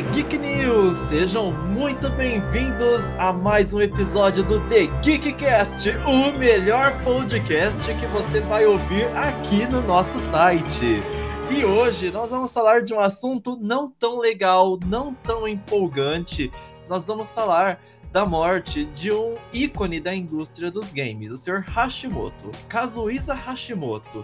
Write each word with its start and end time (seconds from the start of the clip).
The 0.00 0.12
Geek 0.12 0.38
News! 0.38 0.96
Sejam 0.96 1.52
muito 1.52 2.08
bem-vindos 2.08 3.12
a 3.18 3.34
mais 3.34 3.74
um 3.74 3.82
episódio 3.82 4.42
do 4.42 4.58
The 4.66 4.86
Geekcast, 5.02 5.90
o 6.06 6.32
melhor 6.38 6.98
podcast 7.04 7.84
que 7.84 8.06
você 8.06 8.40
vai 8.40 8.64
ouvir 8.64 9.04
aqui 9.14 9.66
no 9.66 9.82
nosso 9.82 10.18
site. 10.18 11.02
E 11.50 11.66
hoje 11.66 12.10
nós 12.10 12.30
vamos 12.30 12.50
falar 12.50 12.80
de 12.80 12.94
um 12.94 13.00
assunto 13.00 13.58
não 13.60 13.90
tão 13.90 14.18
legal, 14.18 14.78
não 14.86 15.12
tão 15.12 15.46
empolgante. 15.46 16.50
Nós 16.88 17.06
vamos 17.06 17.34
falar 17.34 17.78
da 18.10 18.24
morte 18.24 18.86
de 18.86 19.12
um 19.12 19.36
ícone 19.52 20.00
da 20.00 20.14
indústria 20.14 20.70
dos 20.70 20.94
games, 20.94 21.30
o 21.30 21.36
Sr. 21.36 21.62
Hashimoto, 21.68 22.50
Kazuhisa 22.70 23.34
Hashimoto. 23.34 24.22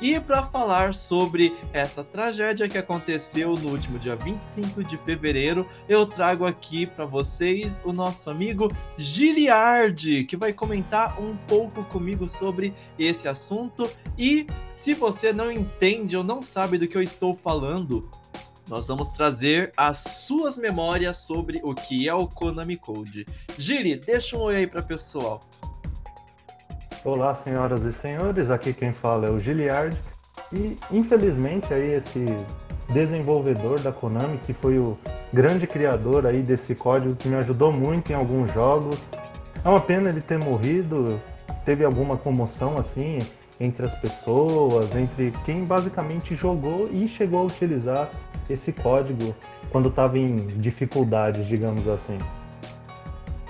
E 0.00 0.18
para 0.18 0.42
falar 0.42 0.92
sobre 0.92 1.56
essa 1.72 2.02
tragédia 2.02 2.68
que 2.68 2.76
aconteceu 2.76 3.54
no 3.54 3.70
último 3.70 3.98
dia 3.98 4.16
25 4.16 4.82
de 4.82 4.96
fevereiro, 4.96 5.66
eu 5.88 6.04
trago 6.04 6.44
aqui 6.44 6.84
para 6.84 7.06
vocês 7.06 7.80
o 7.84 7.92
nosso 7.92 8.28
amigo 8.28 8.70
Giliard, 8.96 10.24
que 10.24 10.36
vai 10.36 10.52
comentar 10.52 11.20
um 11.20 11.36
pouco 11.48 11.84
comigo 11.84 12.28
sobre 12.28 12.74
esse 12.98 13.28
assunto. 13.28 13.88
E 14.18 14.46
se 14.74 14.94
você 14.94 15.32
não 15.32 15.50
entende 15.50 16.16
ou 16.16 16.24
não 16.24 16.42
sabe 16.42 16.76
do 16.76 16.88
que 16.88 16.96
eu 16.96 17.02
estou 17.02 17.34
falando, 17.36 18.08
nós 18.68 18.88
vamos 18.88 19.10
trazer 19.10 19.72
as 19.76 19.98
suas 19.98 20.56
memórias 20.56 21.18
sobre 21.18 21.60
o 21.62 21.74
que 21.74 22.08
é 22.08 22.14
o 22.14 22.26
Konami 22.26 22.76
Code. 22.76 23.26
Gili, 23.56 23.96
deixa 23.96 24.36
um 24.36 24.40
oi 24.40 24.56
aí 24.56 24.66
para 24.66 24.82
pessoal. 24.82 25.40
Olá, 27.04 27.34
senhoras 27.34 27.84
e 27.84 27.92
senhores, 27.92 28.50
aqui 28.50 28.72
quem 28.72 28.90
fala 28.90 29.26
é 29.26 29.30
o 29.30 29.38
Giliard 29.38 29.94
e 30.50 30.74
infelizmente 30.90 31.74
aí 31.74 31.92
esse 31.92 32.24
desenvolvedor 32.88 33.78
da 33.78 33.92
Konami, 33.92 34.38
que 34.46 34.54
foi 34.54 34.78
o 34.78 34.96
grande 35.30 35.66
criador 35.66 36.26
aí 36.26 36.40
desse 36.40 36.74
código 36.74 37.14
que 37.14 37.28
me 37.28 37.36
ajudou 37.36 37.70
muito 37.70 38.10
em 38.10 38.14
alguns 38.14 38.50
jogos. 38.54 38.98
É 39.62 39.68
uma 39.68 39.82
pena 39.82 40.08
ele 40.08 40.22
ter 40.22 40.38
morrido, 40.38 41.20
teve 41.66 41.84
alguma 41.84 42.16
comoção 42.16 42.78
assim 42.78 43.18
entre 43.60 43.84
as 43.84 43.92
pessoas, 44.00 44.96
entre 44.96 45.30
quem 45.44 45.62
basicamente 45.62 46.34
jogou 46.34 46.88
e 46.90 47.06
chegou 47.06 47.40
a 47.40 47.42
utilizar 47.42 48.08
esse 48.48 48.72
código 48.72 49.36
quando 49.70 49.90
estava 49.90 50.18
em 50.18 50.46
dificuldades, 50.58 51.46
digamos 51.46 51.86
assim. 51.86 52.16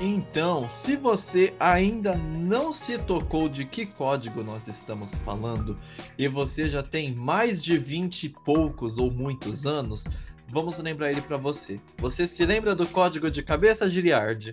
Então, 0.00 0.68
se 0.70 0.96
você 0.96 1.54
ainda 1.58 2.16
não 2.16 2.72
se 2.72 2.98
tocou 2.98 3.48
de 3.48 3.64
que 3.64 3.86
código 3.86 4.42
nós 4.42 4.66
estamos 4.66 5.14
falando 5.16 5.76
e 6.18 6.26
você 6.26 6.66
já 6.66 6.82
tem 6.82 7.14
mais 7.14 7.62
de 7.62 7.78
20 7.78 8.24
e 8.24 8.28
poucos 8.28 8.98
ou 8.98 9.10
muitos 9.10 9.66
anos, 9.66 10.04
vamos 10.48 10.78
lembrar 10.80 11.10
ele 11.10 11.20
para 11.20 11.36
você. 11.36 11.78
Você 11.98 12.26
se 12.26 12.44
lembra 12.44 12.74
do 12.74 12.86
código 12.88 13.30
de 13.30 13.42
cabeça, 13.42 13.88
Giliard? 13.88 14.52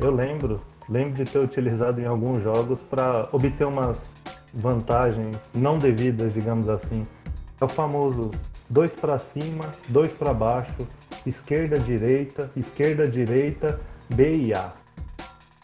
Eu 0.00 0.10
lembro. 0.10 0.60
Lembro 0.88 1.24
de 1.24 1.30
ter 1.30 1.38
utilizado 1.38 2.00
em 2.00 2.06
alguns 2.06 2.42
jogos 2.42 2.80
para 2.80 3.28
obter 3.30 3.64
umas 3.64 4.10
vantagens 4.52 5.36
não 5.54 5.78
devidas, 5.78 6.34
digamos 6.34 6.68
assim. 6.68 7.06
É 7.60 7.64
o 7.64 7.68
famoso 7.68 8.32
dois 8.68 8.92
para 8.94 9.16
cima, 9.18 9.66
dois 9.88 10.12
para 10.12 10.34
baixo, 10.34 10.88
esquerda, 11.24 11.78
direita, 11.78 12.50
esquerda, 12.56 13.06
direita, 13.06 13.80
B 14.14 14.46
e 14.46 14.54
A. 14.54 14.72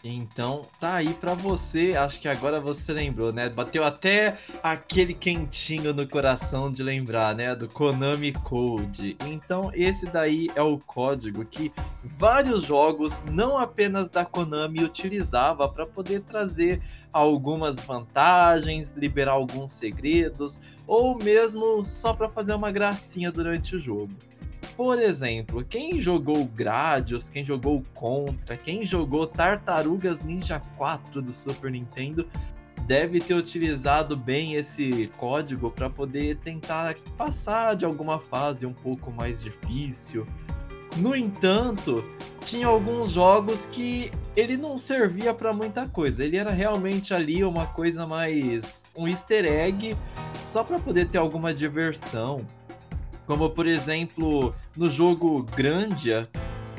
Então, 0.03 0.65
tá 0.79 0.95
aí 0.95 1.13
para 1.13 1.33
você. 1.33 1.95
Acho 1.97 2.21
que 2.21 2.27
agora 2.29 2.61
você 2.61 2.93
lembrou, 2.93 3.33
né? 3.33 3.49
Bateu 3.49 3.83
até 3.83 4.37
aquele 4.63 5.13
quentinho 5.13 5.93
no 5.93 6.07
coração 6.07 6.71
de 6.71 6.81
lembrar, 6.81 7.35
né? 7.35 7.53
Do 7.55 7.67
Konami 7.67 8.31
Code. 8.31 9.17
Então, 9.25 9.71
esse 9.73 10.05
daí 10.05 10.49
é 10.55 10.61
o 10.61 10.77
código 10.77 11.43
que 11.43 11.73
vários 12.17 12.63
jogos, 12.63 13.23
não 13.31 13.57
apenas 13.57 14.09
da 14.09 14.23
Konami, 14.23 14.83
utilizava 14.83 15.67
para 15.67 15.85
poder 15.85 16.21
trazer 16.21 16.81
algumas 17.11 17.81
vantagens, 17.81 18.93
liberar 18.93 19.33
alguns 19.33 19.73
segredos, 19.73 20.61
ou 20.85 21.17
mesmo 21.17 21.83
só 21.83 22.13
para 22.13 22.29
fazer 22.29 22.53
uma 22.53 22.71
gracinha 22.71 23.31
durante 23.31 23.75
o 23.75 23.79
jogo. 23.79 24.13
Por 24.75 24.99
exemplo, 24.99 25.63
quem 25.63 25.99
jogou 25.99 26.45
Gradius, 26.45 27.29
quem 27.29 27.43
jogou 27.43 27.83
Contra, 27.93 28.55
quem 28.55 28.85
jogou 28.85 29.25
Tartarugas 29.25 30.23
Ninja 30.23 30.61
4 30.77 31.21
do 31.21 31.31
Super 31.31 31.71
Nintendo, 31.71 32.27
deve 32.85 33.19
ter 33.19 33.33
utilizado 33.33 34.15
bem 34.15 34.53
esse 34.53 35.11
código 35.17 35.69
para 35.69 35.89
poder 35.89 36.37
tentar 36.37 36.95
passar 37.17 37.75
de 37.75 37.85
alguma 37.85 38.19
fase 38.19 38.65
um 38.65 38.73
pouco 38.73 39.11
mais 39.11 39.43
difícil. 39.43 40.25
No 40.95 41.15
entanto, 41.15 42.03
tinha 42.41 42.65
alguns 42.65 43.11
jogos 43.11 43.65
que 43.65 44.09
ele 44.35 44.57
não 44.57 44.77
servia 44.77 45.33
para 45.33 45.53
muita 45.53 45.87
coisa. 45.87 46.23
Ele 46.23 46.37
era 46.37 46.51
realmente 46.51 47.13
ali 47.13 47.43
uma 47.43 47.67
coisa 47.67 48.07
mais 48.07 48.89
um 48.95 49.07
easter 49.07 49.45
egg 49.45 49.95
só 50.45 50.63
para 50.63 50.79
poder 50.79 51.09
ter 51.09 51.17
alguma 51.17 51.53
diversão. 51.53 52.45
Como, 53.27 53.49
por 53.49 53.67
exemplo, 53.67 54.55
no 54.75 54.89
jogo 54.89 55.43
Grandia, 55.53 56.29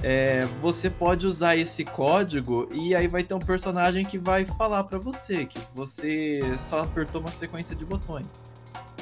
é, 0.02 0.46
você 0.62 0.88
pode 0.88 1.26
usar 1.26 1.56
esse 1.56 1.84
código 1.84 2.66
e 2.72 2.94
aí 2.94 3.06
vai 3.06 3.22
ter 3.22 3.34
um 3.34 3.38
personagem 3.38 4.04
que 4.04 4.16
vai 4.16 4.46
falar 4.46 4.84
para 4.84 4.98
você 4.98 5.44
que 5.44 5.60
você 5.74 6.40
só 6.60 6.80
apertou 6.80 7.20
uma 7.20 7.30
sequência 7.30 7.76
de 7.76 7.84
botões. 7.84 8.42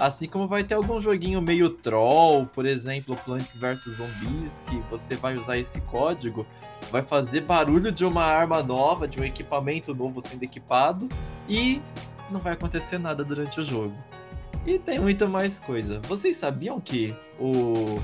Assim 0.00 0.28
como 0.28 0.46
vai 0.48 0.64
ter 0.64 0.74
algum 0.74 1.00
joguinho 1.00 1.40
meio 1.40 1.70
troll, 1.70 2.46
por 2.46 2.66
exemplo, 2.66 3.16
Plants 3.24 3.56
vs 3.56 3.96
Zombies, 3.96 4.62
que 4.62 4.76
você 4.90 5.14
vai 5.14 5.36
usar 5.36 5.56
esse 5.56 5.80
código, 5.82 6.44
vai 6.90 7.02
fazer 7.02 7.42
barulho 7.42 7.92
de 7.92 8.04
uma 8.04 8.24
arma 8.24 8.62
nova, 8.62 9.06
de 9.06 9.20
um 9.20 9.24
equipamento 9.24 9.94
novo 9.94 10.20
sendo 10.20 10.42
equipado 10.42 11.08
e 11.48 11.80
não 12.28 12.40
vai 12.40 12.54
acontecer 12.54 12.98
nada 12.98 13.24
durante 13.24 13.60
o 13.60 13.64
jogo. 13.64 13.94
E 14.66 14.80
tem 14.80 14.98
muito 14.98 15.28
mais 15.28 15.60
coisa. 15.60 16.00
Vocês 16.00 16.36
sabiam 16.36 16.80
que 16.80 17.14
o 17.38 18.00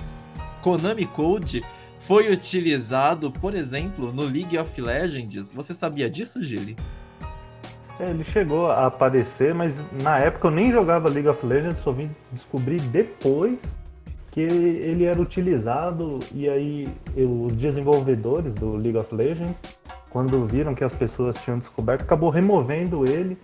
Konami 0.62 1.06
Code 1.06 1.65
foi 1.99 2.33
utilizado, 2.33 3.33
por 3.33 3.53
exemplo, 3.53 4.12
no 4.12 4.23
League 4.23 4.56
of 4.56 4.81
Legends? 4.81 5.53
Você 5.53 5.75
sabia 5.75 6.09
disso, 6.09 6.41
Gili? 6.41 6.77
É, 7.99 8.11
ele 8.11 8.23
chegou 8.23 8.71
a 8.71 8.87
aparecer, 8.87 9.53
mas 9.53 9.75
na 10.03 10.21
época 10.21 10.47
eu 10.47 10.50
nem 10.53 10.71
jogava 10.71 11.11
League 11.11 11.28
of 11.28 11.45
Legends, 11.45 11.81
só 11.81 11.91
vim 11.91 12.09
descobrir 12.31 12.81
depois 12.81 13.59
que 14.31 14.41
ele 14.41 15.05
era 15.05 15.21
utilizado 15.21 16.21
e 16.33 16.49
aí 16.49 16.89
os 17.17 17.53
desenvolvedores 17.55 18.55
do 18.55 18.77
League 18.77 18.97
of 18.97 19.12
Legends, 19.12 19.56
quando 20.09 20.47
viram 20.47 20.75
que 20.77 20.84
as 20.84 20.93
pessoas 20.93 21.43
tinham 21.43 21.59
descoberto, 21.59 22.03
acabou 22.03 22.31
removendo 22.31 23.05
ele 23.05 23.37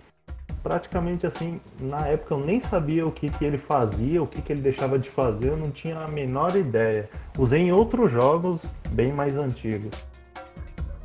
praticamente 0.63 1.25
assim, 1.25 1.59
na 1.79 2.07
época 2.07 2.33
eu 2.33 2.39
nem 2.39 2.59
sabia 2.59 3.05
o 3.05 3.11
que, 3.11 3.29
que 3.29 3.45
ele 3.45 3.57
fazia, 3.57 4.21
o 4.21 4.27
que, 4.27 4.41
que 4.41 4.51
ele 4.51 4.61
deixava 4.61 4.99
de 4.99 5.09
fazer, 5.09 5.49
eu 5.49 5.57
não 5.57 5.71
tinha 5.71 5.99
a 5.99 6.07
menor 6.07 6.55
ideia. 6.55 7.09
Usei 7.37 7.61
em 7.61 7.71
outros 7.71 8.11
jogos 8.11 8.59
bem 8.89 9.11
mais 9.11 9.35
antigos. 9.35 9.91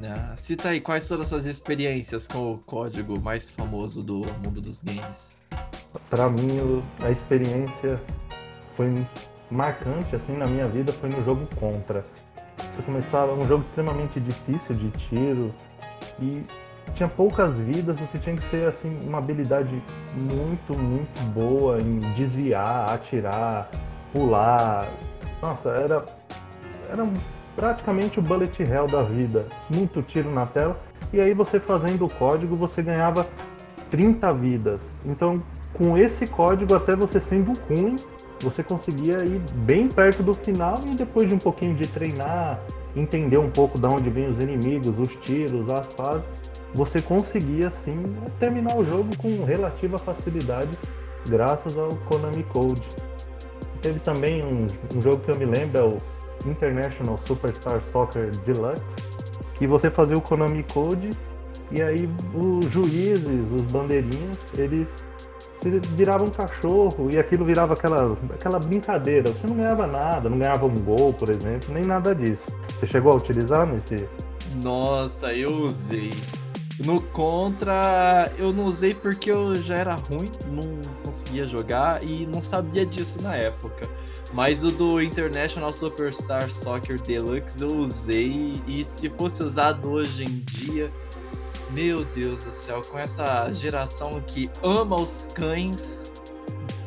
Ah, 0.02 0.34
cita 0.36 0.70
aí 0.70 0.80
quais 0.80 1.08
foram 1.08 1.22
as 1.22 1.28
suas 1.28 1.46
experiências 1.46 2.26
com 2.28 2.54
o 2.54 2.58
código 2.58 3.18
mais 3.20 3.48
famoso 3.48 4.02
do 4.02 4.18
mundo 4.44 4.60
dos 4.60 4.82
games. 4.82 5.32
Para 6.10 6.28
mim, 6.28 6.82
a 7.02 7.10
experiência 7.10 8.00
foi 8.76 8.92
marcante 9.50 10.16
assim 10.16 10.36
na 10.36 10.46
minha 10.46 10.66
vida 10.66 10.92
foi 10.92 11.08
no 11.08 11.24
jogo 11.24 11.46
Contra. 11.56 12.04
Você 12.56 12.82
começava 12.82 13.32
um 13.32 13.46
jogo 13.46 13.64
extremamente 13.68 14.18
difícil 14.18 14.74
de 14.74 14.90
tiro 14.90 15.54
e 16.20 16.42
tinha 16.94 17.08
poucas 17.08 17.56
vidas, 17.56 17.98
você 17.98 18.18
tinha 18.18 18.36
que 18.36 18.44
ser 18.44 18.68
assim 18.68 18.98
uma 19.06 19.18
habilidade 19.18 19.82
muito, 20.14 20.78
muito 20.78 21.20
boa 21.32 21.80
em 21.80 22.00
desviar, 22.14 22.90
atirar, 22.90 23.68
pular. 24.12 24.86
Nossa, 25.42 25.70
era 25.70 26.04
era 26.90 27.08
praticamente 27.56 28.18
o 28.18 28.22
bullet 28.22 28.62
hell 28.62 28.86
da 28.86 29.02
vida. 29.02 29.46
Muito 29.72 30.02
tiro 30.02 30.30
na 30.30 30.46
tela. 30.46 30.78
E 31.12 31.20
aí 31.20 31.32
você 31.32 31.58
fazendo 31.58 32.04
o 32.04 32.10
código, 32.10 32.56
você 32.56 32.82
ganhava 32.82 33.26
30 33.90 34.32
vidas. 34.34 34.80
Então, 35.04 35.42
com 35.72 35.96
esse 35.96 36.26
código, 36.26 36.74
até 36.74 36.94
você 36.94 37.20
sendo 37.20 37.52
ruim, 37.68 37.96
você 38.40 38.62
conseguia 38.62 39.24
ir 39.24 39.40
bem 39.54 39.88
perto 39.88 40.22
do 40.22 40.34
final 40.34 40.78
e 40.86 40.94
depois 40.94 41.28
de 41.28 41.34
um 41.34 41.38
pouquinho 41.38 41.74
de 41.74 41.86
treinar, 41.86 42.60
entender 42.94 43.38
um 43.38 43.50
pouco 43.50 43.78
de 43.78 43.86
onde 43.86 44.10
vêm 44.10 44.28
os 44.28 44.38
inimigos, 44.38 44.98
os 44.98 45.14
tiros, 45.16 45.68
as 45.70 45.92
fases, 45.94 46.24
você 46.74 47.00
conseguia 47.00 47.72
sim 47.84 48.02
terminar 48.38 48.76
o 48.76 48.84
jogo 48.84 49.16
com 49.16 49.44
relativa 49.44 49.96
facilidade 49.96 50.76
graças 51.28 51.78
ao 51.78 51.88
Konami 51.88 52.42
Code. 52.42 52.88
Teve 53.80 54.00
também 54.00 54.42
um, 54.44 54.66
um 54.94 55.00
jogo 55.00 55.18
que 55.18 55.30
eu 55.30 55.36
me 55.36 55.44
lembro, 55.44 55.78
é 55.78 55.84
o 55.84 55.98
International 56.46 57.18
Superstar 57.18 57.80
Soccer 57.92 58.30
Deluxe, 58.38 58.82
que 59.54 59.66
você 59.66 59.90
fazia 59.90 60.16
o 60.16 60.20
Konami 60.20 60.64
Code 60.64 61.10
e 61.70 61.82
aí 61.82 62.08
os 62.34 62.66
juízes, 62.70 63.52
os 63.52 63.62
bandeirinhas, 63.62 64.38
eles 64.56 64.88
virava 65.90 66.24
um 66.24 66.30
cachorro 66.30 67.08
e 67.10 67.18
aquilo 67.18 67.44
virava 67.44 67.74
aquela, 67.74 68.18
aquela 68.34 68.58
brincadeira. 68.58 69.30
Você 69.30 69.46
não 69.46 69.56
ganhava 69.56 69.86
nada, 69.86 70.28
não 70.28 70.38
ganhava 70.38 70.66
um 70.66 70.74
gol, 70.74 71.12
por 71.14 71.30
exemplo, 71.30 71.72
nem 71.72 71.84
nada 71.84 72.14
disso. 72.14 72.42
Você 72.78 72.86
chegou 72.86 73.12
a 73.12 73.16
utilizar 73.16 73.66
nesse? 73.66 74.06
Nossa, 74.62 75.32
eu 75.32 75.50
usei. 75.50 76.10
No 76.80 77.00
Contra, 77.00 78.32
eu 78.36 78.52
não 78.52 78.64
usei 78.64 78.94
porque 78.94 79.30
eu 79.30 79.54
já 79.54 79.76
era 79.76 79.94
ruim, 79.94 80.28
não 80.46 80.80
conseguia 81.04 81.46
jogar 81.46 82.02
e 82.02 82.26
não 82.26 82.42
sabia 82.42 82.84
disso 82.84 83.22
na 83.22 83.34
época. 83.36 83.88
Mas 84.32 84.64
o 84.64 84.70
do 84.72 85.00
International 85.00 85.72
Superstar 85.72 86.50
Soccer 86.50 87.00
Deluxe 87.00 87.62
eu 87.62 87.76
usei 87.76 88.54
e 88.66 88.84
se 88.84 89.08
fosse 89.10 89.42
usado 89.44 89.88
hoje 89.88 90.24
em 90.24 90.42
dia, 90.50 90.92
meu 91.70 92.04
Deus 92.04 92.44
do 92.44 92.52
céu, 92.52 92.82
com 92.82 92.98
essa 92.98 93.52
geração 93.52 94.20
que 94.26 94.50
ama 94.60 94.96
os 94.96 95.28
cães 95.32 96.12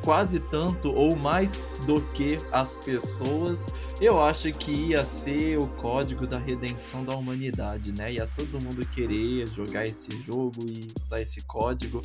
quase 0.07 0.39
tanto 0.39 0.89
ou 0.93 1.17
mais 1.17 1.61
do 1.85 2.01
que 2.13 2.37
as 2.53 2.77
pessoas, 2.77 3.65
eu 3.99 4.23
acho 4.23 4.49
que 4.53 4.71
ia 4.71 5.03
ser 5.03 5.57
o 5.57 5.67
código 5.67 6.25
da 6.25 6.39
redenção 6.39 7.03
da 7.03 7.13
humanidade, 7.13 7.91
né? 7.91 8.13
Ia 8.13 8.25
todo 8.33 8.63
mundo 8.63 8.87
querer 8.87 9.45
jogar 9.47 9.85
esse 9.85 10.09
jogo 10.21 10.63
e 10.65 10.87
usar 10.97 11.19
esse 11.19 11.45
código 11.45 12.01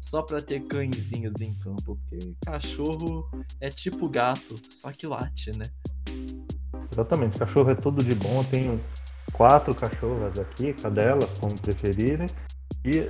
só 0.00 0.22
pra 0.22 0.40
ter 0.40 0.58
cãezinhos 0.64 1.40
em 1.40 1.54
campo, 1.60 1.84
porque 1.84 2.34
cachorro 2.44 3.30
é 3.60 3.68
tipo 3.68 4.08
gato, 4.08 4.56
só 4.68 4.90
que 4.90 5.06
late, 5.06 5.56
né? 5.56 5.66
Exatamente, 6.90 7.38
cachorro 7.38 7.70
é 7.70 7.76
tudo 7.76 8.02
de 8.02 8.16
bom, 8.16 8.42
tenho 8.50 8.80
quatro 9.32 9.72
cachorras 9.72 10.36
aqui, 10.36 10.72
cadelas, 10.72 11.30
como 11.38 11.54
preferirem, 11.60 12.26
e 12.84 13.08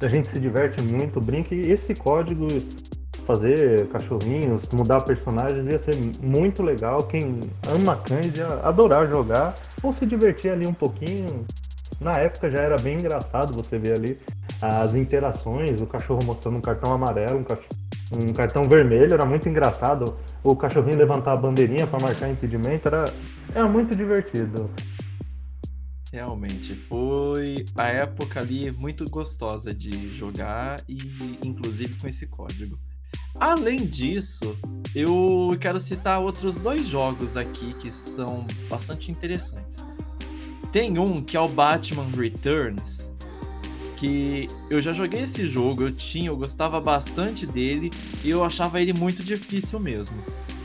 a 0.00 0.08
gente 0.08 0.28
se 0.28 0.40
diverte 0.40 0.80
muito, 0.80 1.20
brinca, 1.20 1.54
e 1.54 1.70
esse 1.70 1.94
código 1.94 2.46
fazer 3.30 3.86
cachorrinhos, 3.88 4.68
mudar 4.72 5.00
personagens 5.02 5.64
ia 5.70 5.78
ser 5.78 5.94
muito 6.20 6.62
legal. 6.62 7.04
Quem 7.04 7.38
ama 7.72 7.96
cães 7.96 8.36
ia 8.36 8.46
adorar 8.62 9.08
jogar 9.08 9.54
ou 9.82 9.92
se 9.92 10.04
divertir 10.04 10.50
ali 10.50 10.66
um 10.66 10.74
pouquinho. 10.74 11.44
Na 12.00 12.18
época 12.18 12.50
já 12.50 12.58
era 12.58 12.76
bem 12.78 12.98
engraçado 12.98 13.52
você 13.52 13.78
ver 13.78 13.94
ali 13.94 14.18
as 14.60 14.94
interações, 14.94 15.80
o 15.80 15.86
cachorro 15.86 16.20
mostrando 16.24 16.58
um 16.58 16.60
cartão 16.60 16.92
amarelo, 16.92 17.38
um, 17.38 17.44
cach... 17.44 17.62
um 18.12 18.32
cartão 18.32 18.64
vermelho, 18.64 19.14
era 19.14 19.24
muito 19.24 19.48
engraçado. 19.48 20.16
O 20.42 20.56
cachorrinho 20.56 20.98
levantar 20.98 21.32
a 21.32 21.36
bandeirinha 21.36 21.86
para 21.86 22.00
marcar 22.00 22.28
impedimento, 22.28 22.88
era, 22.88 23.04
era 23.54 23.68
muito 23.68 23.94
divertido. 23.94 24.68
Realmente, 26.12 26.74
foi 26.74 27.64
a 27.76 27.86
época 27.86 28.40
ali 28.40 28.72
muito 28.72 29.08
gostosa 29.08 29.72
de 29.72 30.12
jogar 30.12 30.80
e 30.88 30.98
inclusive 31.44 31.96
com 32.00 32.08
esse 32.08 32.26
código. 32.26 32.76
Além 33.38 33.86
disso, 33.86 34.56
eu 34.94 35.56
quero 35.60 35.78
citar 35.78 36.20
outros 36.20 36.56
dois 36.56 36.86
jogos 36.86 37.36
aqui 37.36 37.72
que 37.74 37.90
são 37.90 38.46
bastante 38.68 39.10
interessantes. 39.10 39.84
Tem 40.72 40.98
um 40.98 41.22
que 41.22 41.36
é 41.36 41.40
o 41.40 41.48
Batman 41.48 42.06
Returns, 42.16 43.12
que 43.96 44.48
eu 44.70 44.80
já 44.80 44.92
joguei 44.92 45.22
esse 45.22 45.46
jogo, 45.46 45.82
eu 45.82 45.92
tinha, 45.92 46.30
eu 46.30 46.36
gostava 46.36 46.80
bastante 46.80 47.46
dele 47.46 47.90
e 48.24 48.30
eu 48.30 48.42
achava 48.42 48.80
ele 48.80 48.92
muito 48.92 49.22
difícil 49.22 49.78
mesmo. 49.78 50.16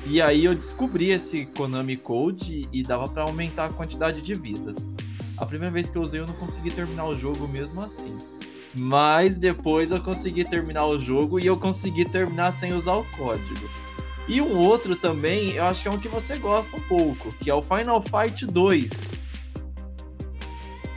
E 0.08 0.22
aí 0.22 0.46
eu 0.46 0.56
descobri 0.56 1.10
esse 1.10 1.46
Konami 1.48 1.98
Code 1.98 2.70
e 2.72 2.84
dava 2.84 3.08
para 3.10 3.24
aumentar 3.24 3.66
a 3.66 3.70
quantidade 3.70 4.22
de 4.22 4.34
vidas. 4.34 4.88
A 5.38 5.46
primeira 5.46 5.74
vez 5.74 5.90
que 5.90 5.98
eu 5.98 6.02
usei 6.02 6.22
eu 6.22 6.28
não 6.28 6.36
consegui 6.36 6.72
terminar 6.72 7.06
o 7.08 7.18
jogo 7.18 7.48
mesmo 7.48 7.82
assim. 7.82 8.18
Mas 8.77 9.38
depois 9.38 9.92
eu 9.92 10.01
consegui 10.01 10.44
terminar 10.44 10.86
o 10.86 11.00
jogo 11.00 11.39
e 11.39 11.45
eu 11.45 11.57
consegui 11.57 12.06
terminar 12.06 12.51
sem 12.51 12.74
usar 12.74 12.95
o 12.95 13.06
código. 13.18 13.69
E 14.27 14.42
um 14.42 14.57
outro 14.57 14.95
também, 14.95 15.51
eu 15.51 15.66
acho 15.66 15.83
que 15.83 15.88
é 15.88 15.92
um 15.92 15.98
que 15.98 16.07
você 16.07 16.38
gosta 16.38 16.75
um 16.75 16.81
pouco, 16.81 17.30
que 17.38 17.50
é 17.50 17.54
o 17.54 17.62
Final 17.62 18.01
Fight 18.01 18.45
2. 18.45 19.25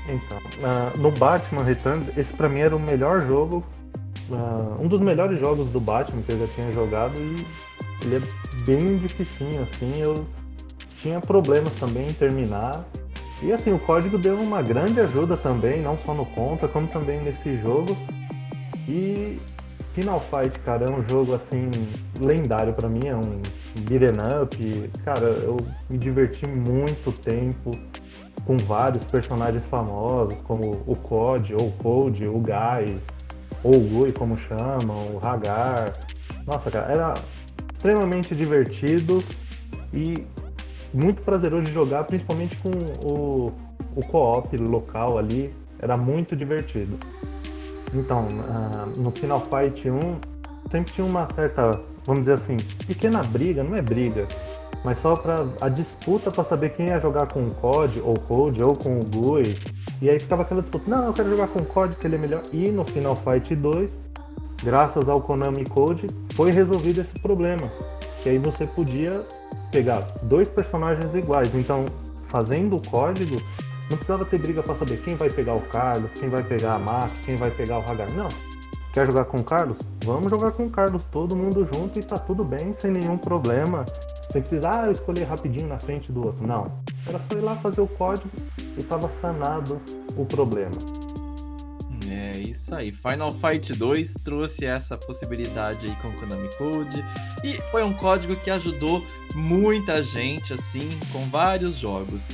Então, 0.09 0.39
uh, 0.39 0.99
no 0.99 1.11
Batman 1.13 1.63
Returns, 1.63 2.09
esse 2.17 2.33
pra 2.33 2.49
mim 2.49 2.61
era 2.61 2.75
o 2.75 2.81
melhor 2.81 3.27
jogo, 3.27 3.63
uh, 4.31 4.83
um 4.83 4.89
dos 4.89 5.01
melhores 5.01 5.39
jogos 5.39 5.71
do 5.71 5.79
Batman 5.79 6.23
que 6.23 6.33
eu 6.33 6.39
já 6.39 6.47
tinha 6.49 6.73
jogado 6.73 7.21
e 7.21 7.47
ele 8.07 8.17
é 8.17 8.65
bem 8.65 8.99
dificinho, 8.99 9.63
assim, 9.63 10.01
eu 10.01 10.27
tinha 10.97 11.21
problemas 11.21 11.75
também 11.75 12.09
em 12.09 12.13
terminar, 12.13 12.85
e 13.43 13.53
assim, 13.53 13.73
o 13.73 13.79
código 13.79 14.19
deu 14.19 14.37
uma 14.41 14.63
grande 14.63 15.01
ajuda 15.01 15.37
também, 15.37 15.81
não 15.81 15.97
só 15.99 16.13
no 16.13 16.27
Contra, 16.27 16.67
como 16.67 16.89
também 16.89 17.21
nesse 17.23 17.57
jogo. 17.59 17.97
E 18.89 19.39
Final 19.93 20.21
Fight, 20.21 20.59
cara, 20.61 20.87
é 20.87 20.93
um 20.93 21.07
jogo 21.09 21.35
assim 21.35 21.71
lendário 22.21 22.73
para 22.73 22.89
mim, 22.89 23.07
é 23.07 23.15
um 23.15 23.41
beat'em 23.81 24.43
up. 24.43 24.91
Cara, 25.05 25.27
eu 25.27 25.57
me 25.89 25.99
diverti 25.99 26.49
muito 26.49 27.13
tempo 27.13 27.71
com 28.45 28.57
vários 28.57 29.05
personagens 29.05 29.67
famosos, 29.67 30.41
como 30.43 30.83
o 30.87 30.97
Code, 30.97 31.55
ou 31.55 31.69
o 31.69 31.73
Code, 31.73 32.27
o 32.27 32.39
Guy, 32.39 32.99
ou 33.63 33.75
o 33.75 33.81
Gui, 33.81 34.13
como 34.13 34.39
chamam, 34.39 35.01
o 35.15 35.21
Hagar. 35.23 35.93
Nossa, 36.47 36.71
cara, 36.71 36.93
era 36.93 37.15
extremamente 37.75 38.35
divertido 38.35 39.23
e 39.93 40.25
muito 41.03 41.23
prazeroso 41.23 41.65
de 41.65 41.73
jogar, 41.73 42.05
principalmente 42.05 42.57
com 42.57 42.71
o, 43.07 43.53
o 43.95 44.07
co-op 44.07 44.57
local 44.57 45.19
ali, 45.19 45.55
era 45.79 45.97
muito 45.97 46.35
divertido. 46.35 46.99
Então, 47.95 48.27
uh, 48.27 49.01
no 49.01 49.11
Final 49.13 49.41
Fight 49.41 49.89
1, 49.89 49.99
sempre 50.71 50.93
tinha 50.93 51.07
uma 51.07 51.27
certa, 51.33 51.71
vamos 52.05 52.23
dizer 52.23 52.33
assim, 52.33 52.57
pequena 52.87 53.23
briga, 53.23 53.63
não 53.63 53.77
é 53.77 53.81
briga, 53.81 54.27
mas 54.85 54.99
só 54.99 55.15
para 55.15 55.47
a 55.61 55.69
disputa 55.69 56.31
para 56.31 56.45
saber 56.45 56.71
quem 56.71 56.89
ia 56.89 56.99
jogar 56.99 57.29
com 57.29 57.47
o 57.47 57.51
COD, 57.51 58.01
ou 58.01 58.15
COD, 58.15 58.63
ou 58.63 58.77
com 58.77 58.99
o 58.99 59.05
GUI. 59.05 59.57
E 60.03 60.11
aí 60.11 60.19
ficava 60.19 60.43
aquela 60.43 60.61
disputa, 60.61 60.91
não, 60.91 61.07
eu 61.07 61.13
quero 61.13 61.31
jogar 61.31 61.49
com 61.49 61.61
o 61.61 61.65
COD, 61.65 61.97
que 61.97 62.07
ele 62.07 62.17
é 62.17 62.19
melhor. 62.19 62.43
E 62.53 62.71
no 62.71 62.85
Final 62.85 63.17
Fight 63.17 63.55
2, 63.55 63.91
graças 64.63 65.09
ao 65.09 65.21
Konami 65.21 65.65
Code, 65.65 66.07
foi 66.35 66.51
resolvido 66.51 67.01
esse 67.01 67.19
problema. 67.21 67.71
Que 68.23 68.29
aí 68.29 68.39
você 68.39 68.67
podia 68.67 69.25
pegar 69.71 70.01
dois 70.23 70.49
personagens 70.49 71.15
iguais. 71.15 71.55
Então, 71.55 71.85
fazendo 72.29 72.77
o 72.77 72.83
código, 72.89 73.41
não 73.91 73.97
precisava 73.97 74.25
ter 74.25 74.39
briga 74.39 74.63
para 74.63 74.75
saber 74.75 74.99
quem 74.99 75.15
vai 75.15 75.31
pegar 75.31 75.55
o 75.55 75.63
Carlos, 75.63 76.11
quem 76.19 76.29
vai 76.29 76.43
pegar 76.43 76.75
a 76.75 76.79
Max, 76.79 77.21
quem 77.21 77.37
vai 77.37 77.51
pegar 77.51 77.79
o 77.79 77.91
Hagar. 77.91 78.11
Não. 78.13 78.29
Quer 78.93 79.07
jogar 79.07 79.25
com 79.27 79.39
o 79.39 79.45
Carlos? 79.45 79.77
Vamos 80.05 80.31
jogar 80.31 80.51
com 80.53 80.67
o 80.67 80.71
Carlos, 80.71 81.03
todo 81.13 81.37
mundo 81.37 81.69
junto 81.73 81.99
e 81.99 82.03
tá 82.03 82.19
tudo 82.19 82.45
bem, 82.45 82.73
sem 82.73 82.91
nenhum 82.91 83.17
problema. 83.17 83.85
Sem 84.31 84.43
precisar 84.43 84.85
ah, 84.85 84.91
escolher 84.91 85.25
rapidinho 85.25 85.69
na 85.69 85.79
frente 85.79 86.13
do 86.13 86.27
outro. 86.27 86.47
Não. 86.47 86.71
Era 87.07 87.19
só 87.21 87.39
ir 87.39 87.41
lá 87.41 87.57
fazer 87.57 87.81
o 87.81 87.87
código 87.87 88.29
e 88.77 88.83
tava 88.83 89.09
sanado 89.11 89.81
o 90.17 90.27
problema. 90.27 90.73
Isso 92.49 92.75
aí. 92.75 92.91
Final 92.91 93.31
Fight 93.33 93.75
2 93.75 94.15
trouxe 94.25 94.65
essa 94.65 94.97
possibilidade 94.97 95.87
aí 95.87 95.97
com 95.97 96.09
o 96.09 96.13
Konami 96.15 96.49
Code 96.57 97.05
e 97.45 97.61
foi 97.71 97.85
um 97.85 97.93
código 97.93 98.35
que 98.37 98.51
ajudou 98.51 99.05
muita 99.35 100.03
gente 100.03 100.53
assim 100.55 100.89
com 101.13 101.29
vários 101.29 101.77
jogos. 101.77 102.29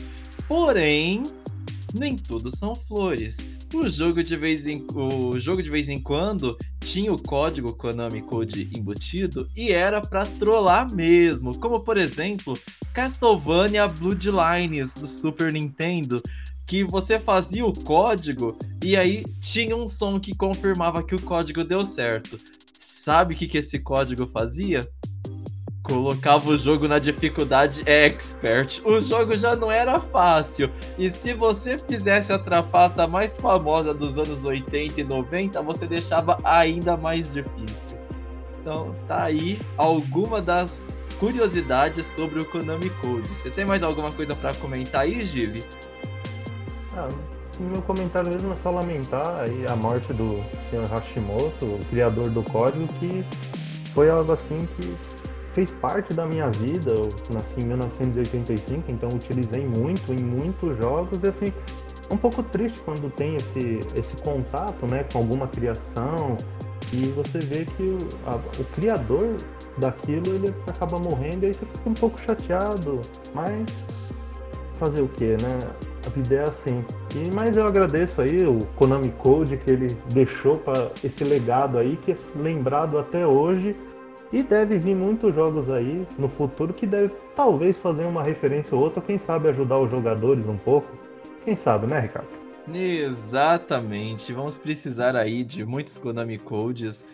Porém, 0.46 1.24
nem 1.92 2.14
tudo 2.14 2.54
são 2.54 2.74
flores. 2.74 3.38
O 3.74 3.88
jogo 3.88 4.22
de 4.22 4.36
vez 4.36 4.66
em 4.66 4.86
o 4.94 5.36
jogo 5.38 5.60
de 5.60 5.68
vez 5.68 5.88
em 5.88 6.00
quando 6.00 6.56
tinha 6.80 7.12
o 7.12 7.20
código 7.20 7.74
Konami 7.74 8.22
Code 8.22 8.70
embutido 8.72 9.48
e 9.56 9.72
era 9.72 10.00
para 10.00 10.24
trollar 10.24 10.92
mesmo, 10.92 11.58
como 11.58 11.80
por 11.80 11.98
exemplo, 11.98 12.56
Castlevania 12.92 13.88
Bloodlines 13.88 14.94
do 14.94 15.08
Super 15.08 15.52
Nintendo, 15.52 16.22
que 16.66 16.84
você 16.84 17.18
fazia 17.18 17.64
o 17.64 17.72
código 17.72 18.56
e 18.82 18.96
aí 18.96 19.24
tinha 19.40 19.76
um 19.76 19.86
som 19.86 20.18
que 20.18 20.34
confirmava 20.34 21.02
que 21.02 21.14
o 21.14 21.20
código 21.20 21.62
deu 21.62 21.82
certo. 21.82 22.38
Sabe 22.78 23.34
o 23.34 23.36
que, 23.36 23.46
que 23.46 23.58
esse 23.58 23.78
código 23.78 24.26
fazia? 24.26 24.88
Colocava 25.82 26.48
o 26.48 26.56
jogo 26.56 26.88
na 26.88 26.98
dificuldade 26.98 27.82
expert. 27.84 28.80
O 28.86 28.98
jogo 29.02 29.36
já 29.36 29.54
não 29.54 29.70
era 29.70 30.00
fácil. 30.00 30.70
E 30.96 31.10
se 31.10 31.34
você 31.34 31.76
fizesse 31.76 32.32
a 32.32 32.38
trapaça 32.38 33.06
mais 33.06 33.36
famosa 33.36 33.92
dos 33.92 34.18
anos 34.18 34.44
80 34.44 35.02
e 35.02 35.04
90, 35.04 35.60
você 35.60 35.86
deixava 35.86 36.40
ainda 36.42 36.96
mais 36.96 37.34
difícil. 37.34 37.98
Então 38.62 38.96
tá 39.06 39.24
aí 39.24 39.60
alguma 39.76 40.40
das 40.40 40.86
curiosidades 41.18 42.06
sobre 42.06 42.40
o 42.40 42.46
Konami 42.46 42.88
Code. 42.88 43.28
Você 43.28 43.50
tem 43.50 43.66
mais 43.66 43.82
alguma 43.82 44.10
coisa 44.10 44.34
para 44.34 44.54
comentar 44.54 45.02
aí, 45.02 45.22
Gili? 45.22 45.62
Ah, 46.96 47.08
meu 47.58 47.82
comentário 47.82 48.30
mesmo 48.30 48.52
é 48.52 48.56
só 48.56 48.70
lamentar 48.70 49.44
a 49.68 49.76
morte 49.76 50.12
do 50.12 50.42
Sr. 50.70 50.88
Hashimoto, 50.90 51.66
o 51.66 51.78
criador 51.90 52.28
do 52.28 52.42
código, 52.42 52.86
que 52.94 53.24
foi 53.92 54.08
algo 54.08 54.32
assim 54.32 54.58
que 54.58 54.94
fez 55.52 55.70
parte 55.72 56.12
da 56.14 56.26
minha 56.26 56.50
vida. 56.50 56.92
Eu 56.92 57.08
nasci 57.32 57.60
em 57.60 57.66
1985, 57.66 58.90
então 58.90 59.08
utilizei 59.08 59.66
muito 59.66 60.12
em 60.12 60.22
muitos 60.22 60.76
jogos 60.78 61.18
e 61.22 61.28
assim, 61.28 61.52
é 62.10 62.14
um 62.14 62.16
pouco 62.16 62.42
triste 62.42 62.80
quando 62.84 63.10
tem 63.14 63.36
esse, 63.36 63.80
esse 63.98 64.16
contato 64.18 64.86
né, 64.90 65.04
com 65.12 65.18
alguma 65.18 65.48
criação 65.48 66.36
E 66.92 67.06
você 67.08 67.38
vê 67.38 67.64
que 67.64 67.82
o, 67.82 67.98
a, 68.26 68.36
o 68.36 68.64
criador 68.72 69.36
daquilo 69.78 70.34
ele 70.34 70.54
acaba 70.68 70.98
morrendo 70.98 71.44
e 71.44 71.46
aí 71.46 71.54
você 71.54 71.66
fica 71.66 71.90
um 71.90 71.94
pouco 71.94 72.20
chateado. 72.20 73.00
Mas 73.34 73.66
fazer 74.78 75.02
o 75.02 75.08
que, 75.08 75.36
né? 75.42 75.58
A 76.06 76.10
vida 76.10 76.34
é 76.34 76.42
assim. 76.42 76.84
E, 77.14 77.34
mas 77.34 77.56
eu 77.56 77.66
agradeço 77.66 78.20
aí 78.20 78.44
o 78.46 78.58
Konami 78.76 79.10
Code 79.10 79.56
que 79.56 79.70
ele 79.70 79.96
deixou 80.12 80.58
para 80.58 80.90
esse 81.02 81.24
legado 81.24 81.78
aí, 81.78 81.96
que 81.96 82.12
é 82.12 82.16
lembrado 82.36 82.98
até 82.98 83.26
hoje. 83.26 83.74
E 84.32 84.42
deve 84.42 84.78
vir 84.78 84.96
muitos 84.96 85.34
jogos 85.34 85.70
aí 85.70 86.06
no 86.18 86.28
futuro 86.28 86.74
que 86.74 86.86
deve 86.86 87.14
talvez 87.36 87.78
fazer 87.78 88.04
uma 88.04 88.22
referência 88.22 88.76
ou 88.76 88.82
outra, 88.82 89.00
quem 89.00 89.16
sabe 89.16 89.48
ajudar 89.48 89.78
os 89.78 89.90
jogadores 89.90 90.46
um 90.46 90.56
pouco. 90.56 90.88
Quem 91.44 91.56
sabe, 91.56 91.86
né, 91.86 92.00
Ricardo? 92.00 92.28
Exatamente. 92.72 94.32
Vamos 94.32 94.56
precisar 94.56 95.14
aí 95.14 95.44
de 95.44 95.64
muitos 95.64 95.98
Konami 95.98 96.38
Codes 96.38 97.04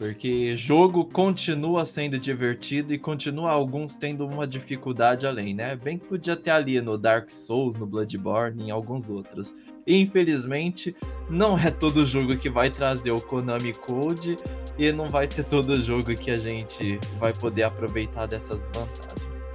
porque 0.00 0.54
jogo 0.54 1.04
continua 1.04 1.84
sendo 1.84 2.18
divertido 2.18 2.94
e 2.94 2.98
continua 2.98 3.50
alguns 3.50 3.94
tendo 3.94 4.26
uma 4.26 4.46
dificuldade 4.46 5.26
além, 5.26 5.52
né? 5.52 5.76
Bem 5.76 5.98
que 5.98 6.06
podia 6.06 6.34
ter 6.34 6.52
ali 6.52 6.80
no 6.80 6.96
Dark 6.96 7.28
Souls, 7.28 7.76
no 7.76 7.84
Bloodborne 7.84 8.62
e 8.62 8.66
em 8.68 8.70
alguns 8.70 9.10
outros. 9.10 9.54
Infelizmente, 9.86 10.96
não 11.28 11.58
é 11.58 11.70
todo 11.70 12.06
jogo 12.06 12.34
que 12.34 12.48
vai 12.48 12.70
trazer 12.70 13.10
o 13.10 13.20
Konami 13.20 13.74
Code 13.74 14.38
e 14.78 14.90
não 14.90 15.10
vai 15.10 15.26
ser 15.26 15.44
todo 15.44 15.78
jogo 15.78 16.14
que 16.16 16.30
a 16.30 16.38
gente 16.38 16.98
vai 17.18 17.34
poder 17.34 17.64
aproveitar 17.64 18.24
dessas 18.24 18.68
vantagens. 18.68 19.50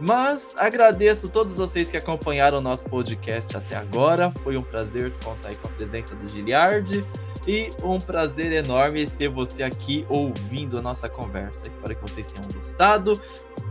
Mas 0.00 0.56
agradeço 0.58 1.28
todos 1.28 1.56
vocês 1.56 1.88
que 1.88 1.96
acompanharam 1.96 2.58
o 2.58 2.60
nosso 2.60 2.90
podcast 2.90 3.56
até 3.56 3.76
agora. 3.76 4.32
Foi 4.42 4.56
um 4.56 4.62
prazer 4.62 5.12
contar 5.22 5.50
aí 5.50 5.56
com 5.56 5.68
a 5.68 5.70
presença 5.70 6.16
do 6.16 6.28
Giliard. 6.28 7.04
E 7.46 7.70
um 7.82 7.98
prazer 8.00 8.52
enorme 8.52 9.06
ter 9.06 9.28
você 9.28 9.62
aqui 9.62 10.06
ouvindo 10.08 10.78
a 10.78 10.82
nossa 10.82 11.08
conversa. 11.08 11.68
Espero 11.68 11.96
que 11.96 12.02
vocês 12.02 12.26
tenham 12.26 12.48
gostado. 12.54 13.20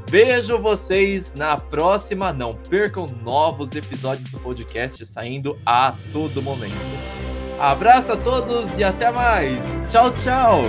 Vejo 0.07 0.57
vocês 0.57 1.33
na 1.33 1.55
próxima. 1.55 2.33
Não 2.33 2.53
percam 2.53 3.07
novos 3.23 3.73
episódios 3.75 4.29
do 4.29 4.39
podcast 4.39 5.05
saindo 5.05 5.57
a 5.65 5.95
todo 6.11 6.41
momento. 6.41 6.75
Abraço 7.59 8.13
a 8.13 8.17
todos 8.17 8.77
e 8.77 8.83
até 8.83 9.09
mais. 9.11 9.85
Tchau, 9.89 10.13
tchau. 10.15 10.63